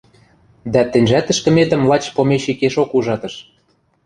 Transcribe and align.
Дӓ 0.73 0.81
тӹньжӓт 0.91 1.27
ӹшкӹметӹм 1.33 1.81
лач 1.89 2.03
помещикешок 2.15 2.89
ужатыш. 2.97 3.35